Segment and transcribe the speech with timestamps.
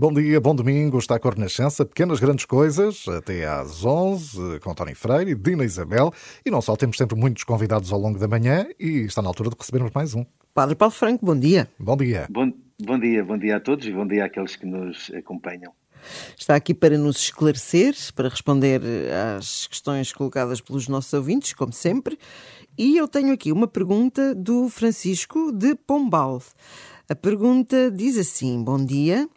[0.00, 4.74] Bom dia, bom domingo, está a cor nascença, pequenas grandes coisas, até às 11, com
[4.74, 6.10] Tony Freire e Dina Isabel.
[6.42, 9.50] E não só, temos sempre muitos convidados ao longo da manhã e está na altura
[9.50, 10.24] de recebermos mais um.
[10.54, 11.68] Padre Paulo Franco, bom dia.
[11.78, 12.26] Bom dia.
[12.30, 12.50] Bom,
[12.82, 15.70] bom dia, bom dia a todos e bom dia àqueles que nos acompanham.
[16.34, 18.80] Está aqui para nos esclarecer, para responder
[19.36, 22.18] às questões colocadas pelos nossos ouvintes, como sempre.
[22.78, 26.40] E eu tenho aqui uma pergunta do Francisco de Pombal.
[27.06, 29.28] A pergunta diz assim: Bom dia.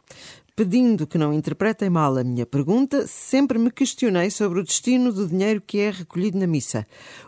[0.55, 5.27] Pedindo que não interpretem mal a minha pergunta, sempre me questionei sobre o destino do
[5.27, 6.85] dinheiro que é recolhido na missa.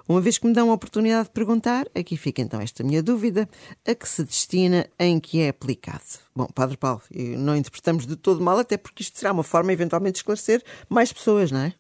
[0.07, 3.49] Uma vez que me dão a oportunidade de perguntar, aqui fica então esta minha dúvida:
[3.83, 6.03] a que se destina, em que é aplicado?
[6.35, 7.02] Bom, Padre Paulo,
[7.39, 11.11] não interpretamos de todo mal, até porque isto será uma forma eventualmente de esclarecer mais
[11.11, 11.73] pessoas, não é?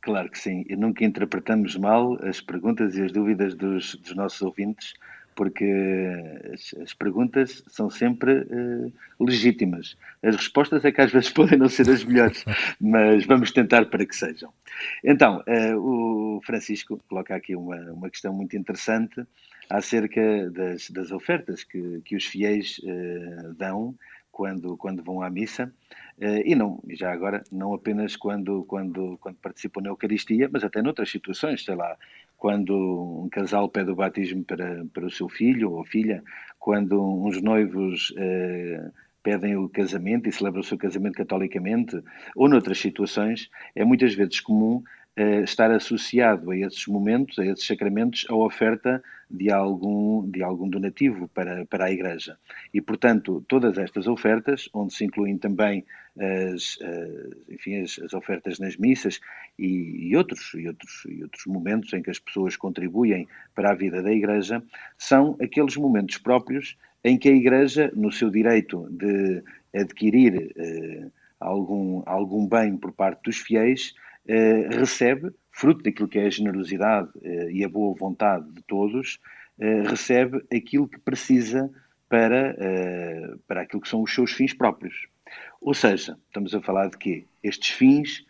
[0.00, 4.94] Claro que sim, nunca interpretamos mal as perguntas e as dúvidas dos, dos nossos ouvintes
[5.34, 5.64] porque
[6.52, 9.96] as, as perguntas são sempre uh, legítimas.
[10.22, 12.44] As respostas é que às vezes podem não ser as melhores,
[12.80, 14.52] mas vamos tentar para que sejam.
[15.04, 19.22] Então, uh, o Francisco coloca aqui uma, uma questão muito interessante
[19.68, 23.94] acerca das, das ofertas que, que os fiéis uh, dão
[24.32, 25.72] quando, quando vão à missa,
[26.44, 31.10] e não, já agora, não apenas quando, quando, quando participam na Eucaristia, mas até noutras
[31.10, 31.96] situações, sei lá,
[32.40, 36.24] quando um casal pede o batismo para, para o seu filho ou filha,
[36.58, 38.90] quando uns noivos eh,
[39.22, 42.02] pedem o casamento e celebram o seu casamento catolicamente,
[42.34, 44.82] ou noutras situações, é muitas vezes comum
[45.42, 51.28] estar associado a esses momentos, a esses sacramentos, a oferta de algum, de algum donativo
[51.28, 52.36] para, para a Igreja.
[52.74, 55.84] E, portanto, todas estas ofertas, onde se incluem também
[56.18, 59.20] as, as enfim, as, as, ofertas nas missas
[59.58, 63.74] e, e, outros, e, outros, e outros momentos em que as pessoas contribuem para a
[63.74, 64.62] vida da Igreja,
[64.98, 69.42] são aqueles momentos próprios em que a Igreja, no seu direito de
[69.74, 71.06] adquirir eh,
[71.38, 74.09] algum, algum bem por parte dos fiéis, eh,
[74.70, 79.18] recebe, fruto daquilo que é a generosidade eh, e a boa vontade de todos,
[79.58, 81.70] eh, recebe aquilo que precisa
[82.08, 82.56] para,
[83.46, 85.06] para aquilo que são os seus fins próprios.
[85.60, 87.24] Ou seja, estamos a falar de quê?
[87.40, 88.26] Estes fins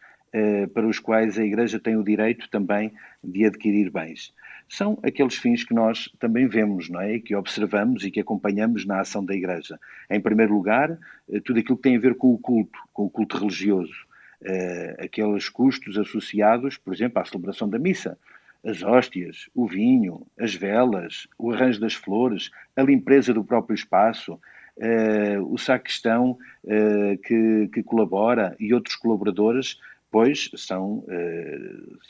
[0.74, 2.92] para os quais a Igreja tem o direito também
[3.24, 4.34] de adquirir bens.
[4.68, 7.20] São aqueles fins que nós também vemos, não é?
[7.20, 9.80] Que observamos e que acompanhamos na ação da Igreja.
[10.10, 10.98] Em primeiro lugar,
[11.46, 14.09] tudo aquilo que tem a ver com o culto, com o culto religioso
[14.42, 18.18] uh, aqueles custos associados, por exemplo, à celebração da missa.
[18.64, 24.34] As hóstias, o vinho, as velas, o arranjo das flores, a limpeza do próprio espaço,
[24.34, 29.78] uh, o sacristão uh, que, que colabora e outros colaboradores
[30.10, 31.04] pois são,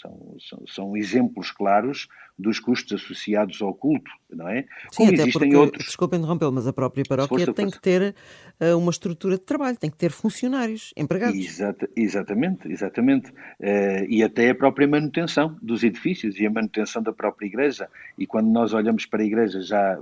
[0.01, 4.63] são, são, são, exemplos claros dos custos associados ao culto, não é?
[4.63, 5.85] Sim, Como até existem porque, outros.
[5.85, 8.15] Desculpa interromper, mas a própria paróquia tem que ter
[8.61, 11.39] uh, uma estrutura de trabalho, tem que ter funcionários, empregados.
[11.39, 13.31] Exata, exatamente, exatamente.
[13.31, 17.89] Uh, e até a própria manutenção dos edifícios e a manutenção da própria igreja.
[18.17, 19.99] E quando nós olhamos para a igreja já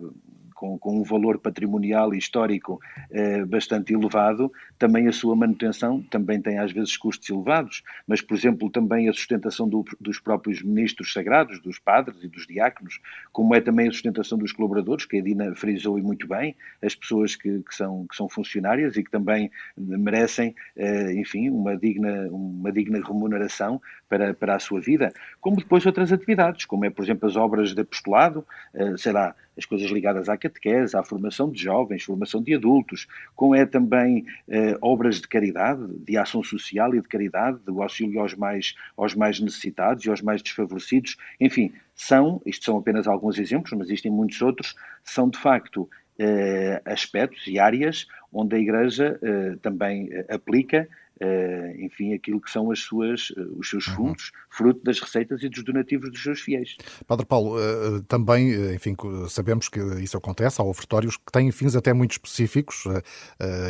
[0.59, 2.81] com, com um valor patrimonial e histórico
[3.13, 8.37] eh, bastante elevado, também a sua manutenção também tem às vezes custos elevados, mas, por
[8.37, 12.99] exemplo, também a sustentação do, dos próprios ministros sagrados, dos padres e dos diáconos,
[13.33, 16.97] como é também a sustentação dos colaboradores, que a Dina frisou e muito bem, as
[16.97, 22.27] pessoas que, que são, que são funcionárias e que também merecem, eh, enfim, uma digna,
[22.33, 27.05] uma digna remuneração para, para a sua vida, como depois outras atividades, como é, por
[27.05, 31.51] exemplo, as obras de apostolado, eh, sei lá, as coisas ligadas à catequese, à formação
[31.51, 36.95] de jovens, formação de adultos, como é também eh, obras de caridade, de ação social
[36.95, 41.17] e de caridade, do auxílio aos mais, aos mais necessitados e aos mais desfavorecidos.
[41.41, 46.83] Enfim, são, isto são apenas alguns exemplos, mas existem muitos outros, são de facto eh,
[46.85, 50.89] aspectos e áreas onde a Igreja eh, também eh, aplica
[51.21, 53.95] Uh, enfim, aquilo que são as suas, uh, os seus uhum.
[53.95, 54.41] fundos, uhum.
[54.51, 56.77] fruto das receitas e dos donativos dos seus fiéis.
[57.09, 58.95] Padre Paulo, uh, também, enfim,
[59.29, 62.85] sabemos que isso acontece, há ofertórios que têm fins até muito específicos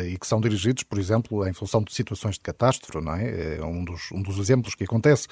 [0.05, 3.57] e que são dirigidos, por exemplo, em função de situações de catástrofe, não é?
[3.57, 5.27] É um dos, um dos exemplos que acontece,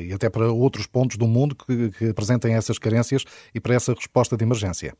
[0.00, 3.24] e até para outros pontos do mundo que, que apresentem essas carências
[3.54, 4.94] e para essa resposta de emergência.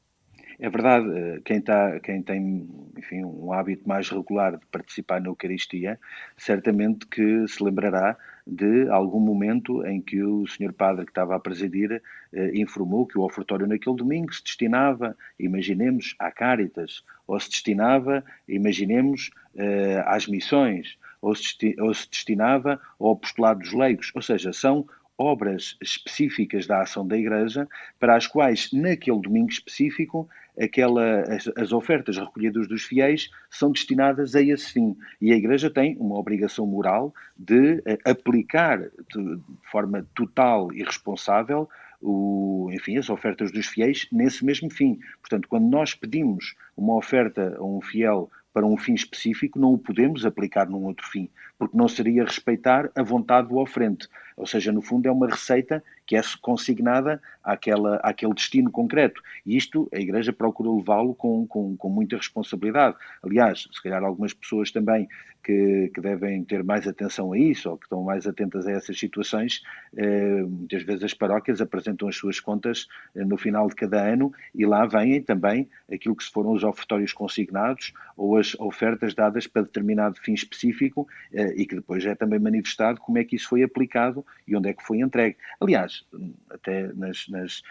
[0.59, 5.29] É verdade, eh, quem, tá, quem tem enfim, um hábito mais regular de participar na
[5.29, 5.99] Eucaristia,
[6.37, 8.17] certamente que se lembrará
[8.47, 12.03] de algum momento em que o senhor padre que estava a presidir
[12.33, 18.25] eh, informou que o ofertório naquele domingo se destinava, imaginemos, à Cáritas, ou se destinava,
[18.49, 24.53] imaginemos, eh, às missões, ou se, ou se destinava ao apostolado dos leigos, ou seja,
[24.53, 30.29] são obras específicas da ação da Igreja, para as quais, naquele domingo específico,
[30.61, 34.97] aquela, as, as, ofertas recolhidas dos fiéis são destinadas a esse fim.
[35.21, 39.41] E a Igreja tem uma obrigação moral de uh, aplicar de
[39.71, 41.69] forma total e responsável
[42.03, 44.99] o, enfim, as ofertas dos fiéis nesse mesmo fim.
[45.21, 49.79] Portanto, quando nós pedimos uma oferta a um fiel para um fim específico, não o
[49.79, 54.09] podemos aplicar num outro fim, porque não seria respeitar a vontade do oferente.
[54.37, 59.23] Ou seja, no fundo, é uma receita que é consignada àquela, àquele destino concreto.
[59.47, 62.97] E isto a Igreja procura levá-lo com, com, com, muita responsabilidade.
[63.23, 65.09] Aliás, se calhar algumas pessoas também
[65.43, 68.99] que, que, devem ter mais atenção a isso ou que estão mais atentas a essas
[68.99, 69.63] situações,
[69.97, 74.33] eh, muitas vezes as paróquias apresentam as suas contas eh, no final de cada ano
[74.55, 79.47] e lá vêm também aquilo que se foram os ofertórios consignados ou as ofertas dadas
[79.47, 83.49] para determinado fim específico eh, e que depois é também manifestado como é que isso
[83.49, 85.37] foi aplicado e onde é que foi entregue.
[85.61, 86.05] Aliás,
[86.51, 87.63] até nas, nas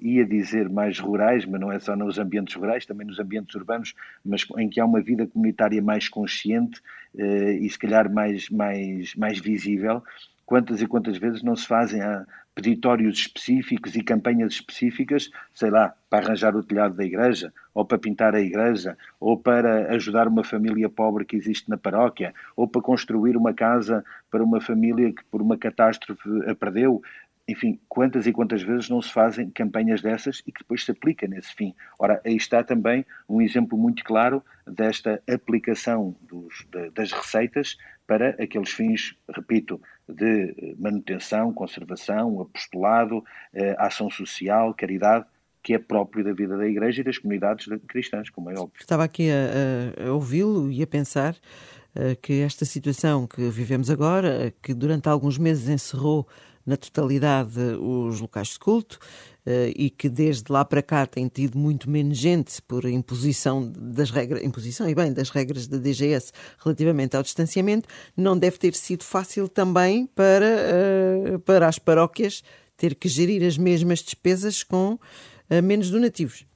[0.00, 3.94] ia dizer mais rurais, mas não é só nos ambientes rurais, também nos ambientes urbanos,
[4.24, 6.80] mas em que há uma vida comunitária mais consciente
[7.16, 10.02] eh, e se calhar mais, mais, mais visível.
[10.44, 12.00] Quantas e quantas vezes não se fazem
[12.58, 17.98] peditórios específicos e campanhas específicas, sei lá, para arranjar o telhado da igreja, ou para
[17.98, 22.82] pintar a igreja, ou para ajudar uma família pobre que existe na paróquia, ou para
[22.82, 27.00] construir uma casa para uma família que por uma catástrofe a perdeu
[27.46, 31.26] enfim, quantas e quantas vezes não se fazem campanhas dessas e que depois se aplica
[31.26, 31.74] nesse fim.
[31.98, 37.78] Ora, aí está também um exemplo muito claro desta aplicação dos, das receitas
[38.08, 39.78] para aqueles fins, repito,
[40.08, 43.22] de manutenção, conservação, apostolado,
[43.52, 45.26] eh, ação social, caridade,
[45.62, 48.80] que é próprio da vida da Igreja e das comunidades cristãs, como é óbvio.
[48.80, 54.54] Estava aqui a, a ouvi-lo e a pensar uh, que esta situação que vivemos agora,
[54.62, 56.26] que durante alguns meses encerrou
[56.64, 59.37] na totalidade os locais de culto eh,
[59.76, 64.42] e que desde lá para cá tem tido muito menos gente por imposição das regras,
[64.42, 69.48] imposição e bem das regras da DGS relativamente ao distanciamento, não deve ter sido fácil
[69.48, 72.42] também para, eh, para as paróquias
[72.76, 74.98] ter que gerir as mesmas despesas com
[75.50, 76.46] eh, menos donativos.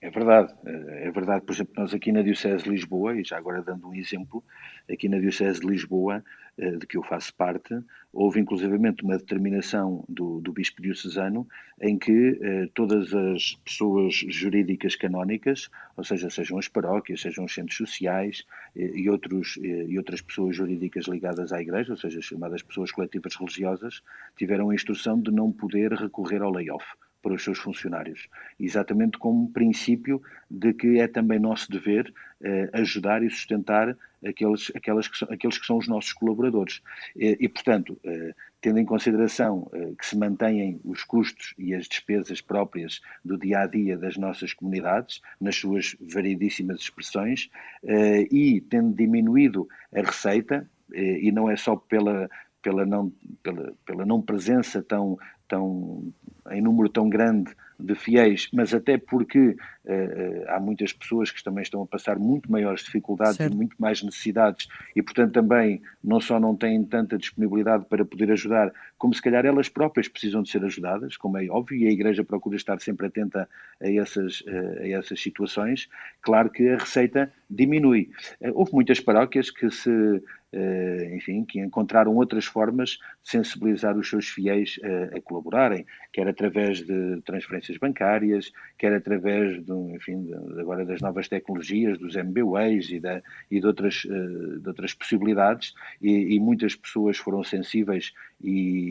[0.00, 1.44] É verdade, é verdade.
[1.44, 4.44] Por exemplo, nós aqui na Diocese de Lisboa, e já agora dando um exemplo,
[4.90, 7.74] aqui na Diocese de Lisboa, eh, de que eu faço parte,
[8.12, 11.46] houve inclusivamente uma determinação do, do Bispo Diocesano
[11.80, 17.54] em que eh, todas as pessoas jurídicas canónicas, ou seja, sejam as paróquias, sejam os
[17.54, 18.44] centros sociais
[18.76, 22.90] eh, e, outros, eh, e outras pessoas jurídicas ligadas à Igreja, ou seja, chamadas pessoas
[22.90, 24.02] coletivas religiosas,
[24.36, 26.84] tiveram a instrução de não poder recorrer ao layoff
[27.22, 28.28] para os seus funcionários.
[28.58, 32.12] Exatamente como princípio de que é também nosso dever
[32.42, 33.96] eh, ajudar e sustentar
[34.26, 36.82] aqueles, aquelas que são, aqueles que são os nossos colaboradores.
[37.16, 42.40] E portanto, eh, tendo em consideração eh, que se mantêm os custos e as despesas
[42.40, 47.50] próprias do dia a dia das nossas comunidades, nas suas variedíssimas expressões,
[47.82, 52.28] eh, e tendo diminuído a receita, eh, e não é só pela,
[52.62, 53.10] pela não,
[53.42, 55.18] pela, pela não presença tão,
[55.48, 56.12] tão,
[56.50, 61.42] em número tão grande de fiéis, mas até porque uh, uh, há muitas pessoas que
[61.42, 63.52] também estão a passar muito maiores dificuldades certo.
[63.52, 68.30] e muito mais necessidades e, portanto, também não só não têm tanta disponibilidade para poder
[68.32, 71.90] ajudar, como se calhar elas próprias precisam de ser ajudadas, como é óbvio, e a
[71.90, 73.48] Igreja procura estar sempre atenta
[73.80, 75.88] a essas, uh, a essas situações.
[76.20, 78.10] Claro que a receita diminui.
[78.54, 80.22] houve muitas paróquias que se
[81.12, 84.80] enfim, que encontraram outras formas de sensibilizar os seus fiéis
[85.16, 91.28] a colaborarem, quer através de transferências bancárias, quer através do, enfim, de, agora das novas
[91.28, 96.74] tecnologias, dos MBWays e, da, e de, outras, eh, de outras possibilidades, e, e muitas
[96.74, 98.89] pessoas foram sensíveis e,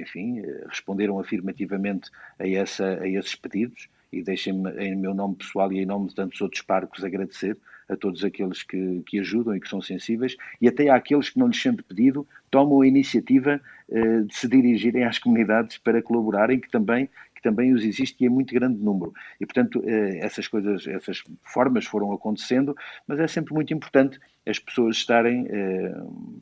[0.00, 3.88] enfim, responderam afirmativamente a, essa, a esses pedidos.
[4.12, 7.56] E deixem-me, em meu nome pessoal e em nome de tantos outros parcos, agradecer
[7.88, 10.36] a todos aqueles que, que ajudam e que são sensíveis.
[10.60, 15.04] E até àqueles que não lhes sendo pedido tomam a iniciativa eh, de se dirigirem
[15.04, 17.08] às comunidades para colaborarem, que também
[17.46, 19.12] também os existe e em muito grande número.
[19.40, 22.74] E, portanto, eh, essas coisas, essas formas foram acontecendo,
[23.06, 25.94] mas é sempre muito importante as pessoas estarem eh,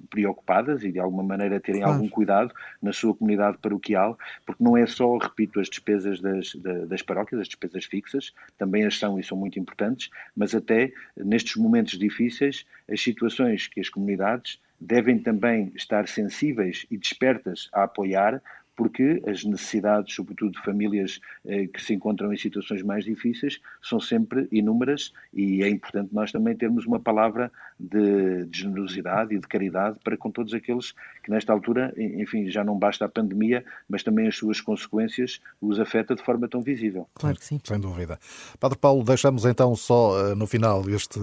[0.08, 1.96] preocupadas e, de alguma maneira, terem claro.
[1.96, 6.54] algum cuidado na sua comunidade paroquial, porque não é só, repito, as despesas das,
[6.88, 11.56] das paróquias, as despesas fixas, também as são e são muito importantes, mas até nestes
[11.56, 18.42] momentos difíceis, as situações que as comunidades devem também estar sensíveis e despertas a apoiar,
[18.76, 24.00] porque as necessidades, sobretudo de famílias eh, que se encontram em situações mais difíceis, são
[24.00, 29.47] sempre inúmeras e é importante nós também termos uma palavra de, de generosidade e de
[29.47, 34.02] caridade para com todos aqueles que nesta altura, enfim, já não basta a pandemia, mas
[34.02, 37.09] também as suas consequências os afeta de forma tão visível.
[37.14, 37.61] Claro que sim.
[37.64, 38.19] Sem dúvida.
[38.61, 41.19] Padre Paulo, deixamos então só eh, no final este,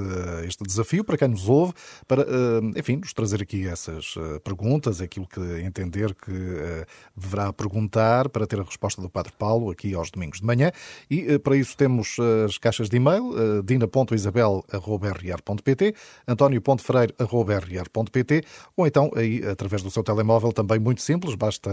[0.48, 1.74] este desafio para quem nos ouve,
[2.08, 6.32] para, eh, enfim, nos trazer aqui essas eh, perguntas, aquilo que entender que
[7.16, 10.72] deverá perguntar para ter a resposta do Padre Paulo aqui aos domingos de manhã.
[11.10, 13.32] E para isso temos as caixas de e-mail,
[13.64, 15.96] dina.isabel.rr.pt,
[16.28, 18.44] antonio.freire.rr.pt
[18.76, 21.70] ou então aí através do seu telemóvel também muito simples, basta,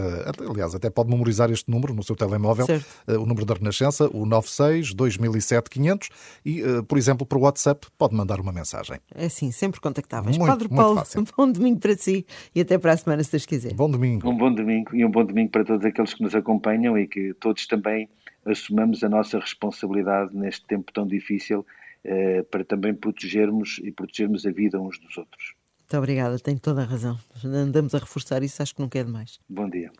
[0.48, 2.86] aliás, até pode memorizar este número no seu telemóvel, certo.
[3.08, 6.08] o número da Renascença, o 96 2007 500
[6.44, 8.98] e, por exemplo, por WhatsApp pode mandar uma mensagem.
[9.14, 10.36] É assim, sempre contactáveis.
[10.36, 11.20] Muito, Padre Paulo, fácil.
[11.20, 13.74] um bom domingo para si e até para a semana, se Deus quiser.
[13.74, 14.28] Bom domingo.
[14.28, 17.34] Um bom domingo e um bom domingo para todos aqueles que nos acompanham e que
[17.34, 18.08] todos também
[18.44, 21.66] assumamos a nossa responsabilidade neste tempo tão difícil
[22.04, 25.54] eh, para também protegermos e protegermos a vida uns dos outros.
[25.80, 27.18] Muito obrigada, tem toda a razão.
[27.44, 29.40] Andamos a reforçar isso, acho que não quer demais.
[29.48, 29.90] Bom dia.